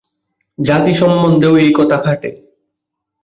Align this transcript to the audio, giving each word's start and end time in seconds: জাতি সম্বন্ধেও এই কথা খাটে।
জাতি 0.57 0.93
সম্বন্ধেও 0.93 1.53
এই 1.57 1.71
কথা 1.77 1.97
খাটে। 1.97 2.29